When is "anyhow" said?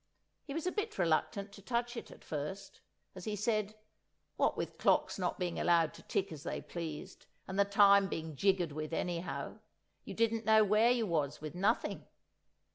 8.95-9.59